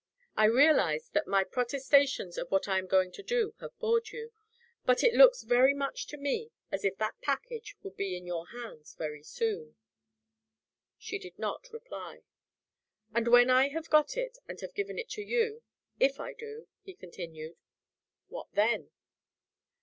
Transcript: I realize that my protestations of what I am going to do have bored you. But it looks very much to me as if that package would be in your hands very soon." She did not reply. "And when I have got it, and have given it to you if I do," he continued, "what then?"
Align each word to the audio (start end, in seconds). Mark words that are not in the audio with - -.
I 0.35 0.45
realize 0.45 1.09
that 1.09 1.27
my 1.27 1.43
protestations 1.43 2.35
of 2.39 2.49
what 2.49 2.67
I 2.67 2.79
am 2.79 2.87
going 2.87 3.11
to 3.11 3.21
do 3.21 3.53
have 3.59 3.77
bored 3.77 4.09
you. 4.09 4.31
But 4.83 5.03
it 5.03 5.13
looks 5.13 5.43
very 5.43 5.75
much 5.75 6.07
to 6.07 6.17
me 6.17 6.49
as 6.71 6.83
if 6.83 6.97
that 6.97 7.21
package 7.21 7.75
would 7.83 7.95
be 7.95 8.17
in 8.17 8.25
your 8.25 8.47
hands 8.47 8.95
very 8.95 9.21
soon." 9.21 9.75
She 10.97 11.19
did 11.19 11.37
not 11.37 11.71
reply. 11.71 12.23
"And 13.13 13.27
when 13.27 13.51
I 13.51 13.67
have 13.69 13.91
got 13.91 14.17
it, 14.17 14.39
and 14.47 14.59
have 14.61 14.73
given 14.73 14.97
it 14.97 15.09
to 15.09 15.21
you 15.21 15.61
if 15.99 16.19
I 16.19 16.33
do," 16.33 16.67
he 16.81 16.95
continued, 16.95 17.57
"what 18.27 18.51
then?" 18.53 18.89